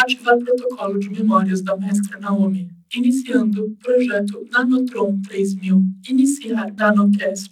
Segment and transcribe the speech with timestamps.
[0.00, 2.70] Ativar protocolo de memórias da mestra Naomi.
[2.94, 5.82] Iniciando projeto Nanotron 3000.
[6.08, 7.50] Iniciar Nanocast.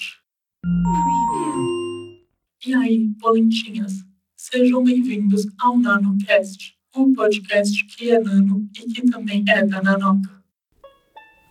[2.64, 3.94] E aí, polentinhas?
[4.36, 10.40] Sejam bem-vindos ao NanoCast, o podcast que é nano e que também é da Nanoca.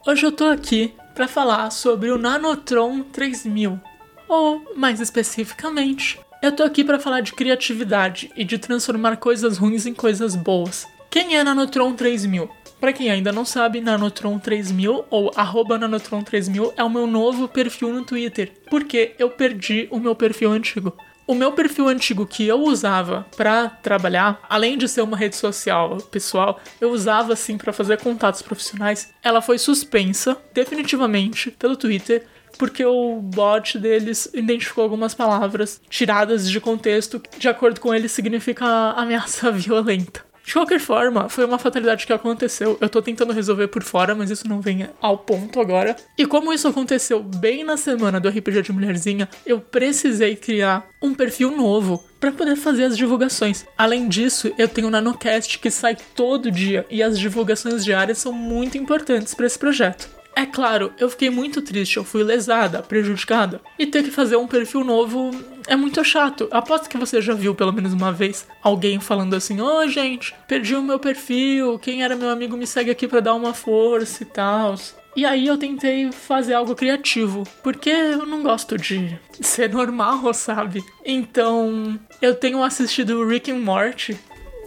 [0.07, 3.81] Hoje eu tô aqui para falar sobre o Nanotron 3000,
[4.27, 9.85] ou mais especificamente, eu tô aqui para falar de criatividade e de transformar coisas ruins
[9.85, 10.87] em coisas boas.
[11.09, 12.49] Quem é Nanotron 3000?
[12.79, 15.31] Para quem ainda não sabe, Nanotron 3000 ou
[15.79, 20.51] Nanotron 3000 é o meu novo perfil no Twitter, porque eu perdi o meu perfil
[20.51, 20.95] antigo.
[21.27, 25.97] O meu perfil antigo que eu usava para trabalhar, além de ser uma rede social
[26.11, 29.11] pessoal, eu usava assim para fazer contatos profissionais.
[29.23, 32.27] Ela foi suspensa definitivamente pelo Twitter
[32.59, 38.07] porque o bot deles identificou algumas palavras tiradas de contexto, que de acordo com ele
[38.07, 40.23] significa ameaça violenta.
[40.45, 42.77] De qualquer forma, foi uma fatalidade que aconteceu.
[42.79, 45.95] Eu tô tentando resolver por fora, mas isso não vem ao ponto agora.
[46.17, 51.15] E como isso aconteceu bem na semana do RPG de Mulherzinha, eu precisei criar um
[51.15, 53.65] perfil novo para poder fazer as divulgações.
[53.77, 58.31] Além disso, eu tenho o NanoCast que sai todo dia e as divulgações diárias são
[58.31, 60.14] muito importantes para esse projeto.
[60.35, 63.61] É claro, eu fiquei muito triste, eu fui lesada, prejudicada.
[63.79, 65.31] E ter que fazer um perfil novo
[65.65, 66.49] é muito chato.
[66.51, 70.35] Aposto que você já viu pelo menos uma vez alguém falando assim: Ô oh, gente,
[70.45, 74.23] perdi o meu perfil, quem era meu amigo me segue aqui para dar uma força
[74.23, 74.75] e tal.
[75.15, 80.83] E aí eu tentei fazer algo criativo, porque eu não gosto de ser normal, sabe?
[81.05, 84.19] Então, eu tenho assistido Rick and Morty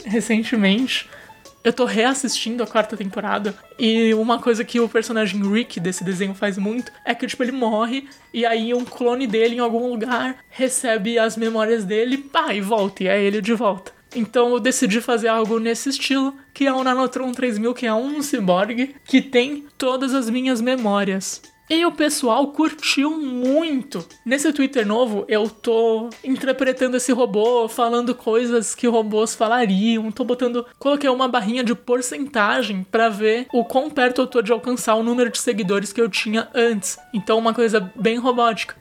[0.06, 1.06] recentemente
[1.62, 6.34] eu tô reassistindo a quarta temporada e uma coisa que o personagem Rick desse desenho
[6.34, 10.36] faz muito é que, tipo, ele morre e aí um clone dele em algum lugar
[10.48, 13.92] recebe as memórias dele, pá, e volta, e é ele de volta.
[14.14, 18.23] Então eu decidi fazer algo nesse estilo, que é o Nanotron 3000, que é um
[18.23, 21.42] cyborg que tem todas as minhas memórias.
[21.70, 24.02] E o pessoal curtiu muito.
[24.24, 30.64] Nesse Twitter novo, eu tô interpretando esse robô, falando coisas que robôs falariam, tô botando,
[30.79, 35.02] coloquei uma barrinha de porcentagem para ver o quão perto eu tô de alcançar o
[35.02, 36.98] número de seguidores que eu tinha antes.
[37.12, 38.74] Então uma coisa bem robótica.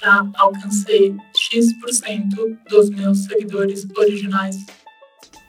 [0.00, 4.64] Já alcancei X% dos meus seguidores originais.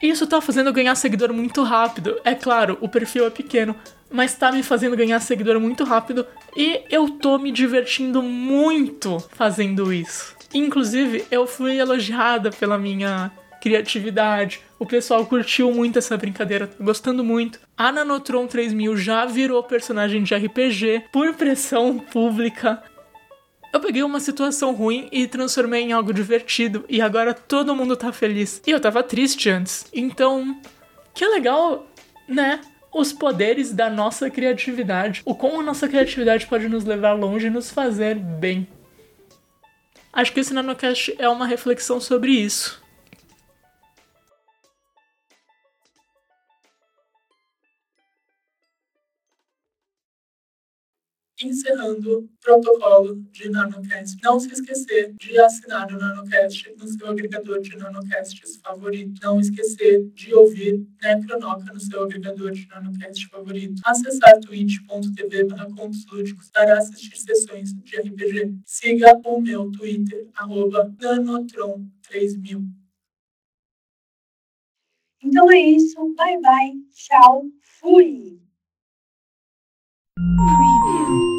[0.02, 2.20] Isso tá fazendo ganhar seguidor muito rápido.
[2.24, 3.76] É claro, o perfil é pequeno,
[4.10, 9.94] mas tá me fazendo ganhar seguidor muito rápido e eu tô me divertindo muito fazendo
[9.94, 10.36] isso.
[10.54, 14.62] Inclusive, eu fui elogiada pela minha criatividade.
[14.80, 17.60] O pessoal curtiu muito essa brincadeira, tá gostando muito.
[17.78, 22.82] A Nanotron 3000 já virou personagem de RPG por pressão pública.
[23.72, 28.12] Eu peguei uma situação ruim e transformei em algo divertido e agora todo mundo tá
[28.12, 28.62] feliz.
[28.66, 29.86] E eu tava triste antes.
[29.94, 30.60] Então,
[31.14, 31.88] que legal,
[32.28, 32.62] né?
[32.94, 37.50] os poderes da nossa criatividade, o como a nossa criatividade pode nos levar longe e
[37.50, 38.68] nos fazer bem.
[40.12, 42.82] Acho que esse NanoCast é uma reflexão sobre isso.
[51.42, 54.18] Encerrando o protocolo de NanoCast.
[54.24, 59.20] Não se esquecer de assinar o NanoCast no seu agregador de NanoCasts favorito.
[59.22, 63.82] Não esquecer de ouvir Necronoca no seu agregador de NanoCast favorito.
[63.86, 68.56] Acessar twitch.tv para contos lúdicos para assistir sessões de RPG.
[68.66, 72.64] Siga o meu Twitter, arroba nanotron3000.
[75.22, 76.14] Então é isso.
[76.16, 76.74] Bye, bye.
[76.94, 77.44] Tchau.
[77.62, 78.40] Fui.
[80.20, 81.39] Preview.